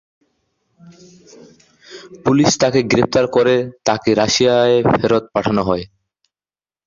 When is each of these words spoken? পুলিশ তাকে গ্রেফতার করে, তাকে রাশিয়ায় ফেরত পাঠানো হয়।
পুলিশ 2.23 2.51
তাকে 2.57 2.79
গ্রেফতার 2.91 3.25
করে, 3.27 3.55
তাকে 3.87 4.09
রাশিয়ায় 4.13 4.77
ফেরত 4.91 5.23
পাঠানো 5.33 5.61
হয়। 5.69 5.83